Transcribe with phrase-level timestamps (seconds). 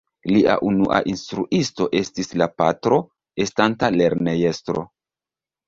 [0.35, 3.01] Lia unua instruisto estis la patro
[3.47, 4.89] estanta lernejestro.